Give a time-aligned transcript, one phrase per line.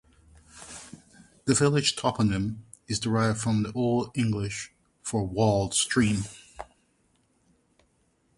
[1.45, 6.23] The village toponym is derived from the Old English for "walled stream".